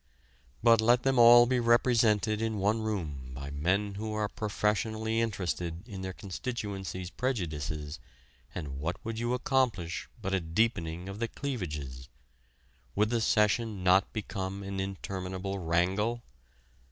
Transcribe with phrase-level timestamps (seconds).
[0.63, 5.87] But let them all be represented in one room by men who are professionally interested
[5.87, 7.99] in their constituency's prejudices
[8.55, 12.09] and what would you accomplish but a deepening of the cleavages?
[12.95, 16.23] Would the session not become an interminable wrangle?